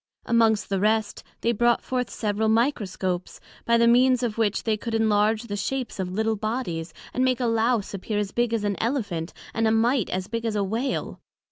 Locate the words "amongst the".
0.25-0.79